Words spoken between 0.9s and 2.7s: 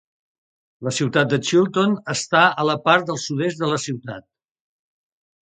ciutat de Chilton està a